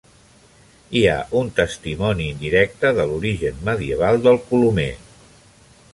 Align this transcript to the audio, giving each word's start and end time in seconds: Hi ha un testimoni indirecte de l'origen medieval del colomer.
Hi 0.99 1.03
ha 1.09 1.17
un 1.41 1.51
testimoni 1.59 2.27
indirecte 2.29 2.93
de 3.01 3.07
l'origen 3.11 3.63
medieval 3.69 4.19
del 4.25 4.41
colomer. 4.51 4.91